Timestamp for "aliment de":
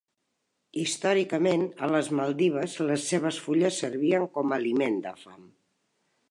4.59-5.15